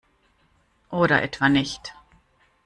Oder 0.89 1.21
etwa 1.21 1.47
nicht? 1.47 1.93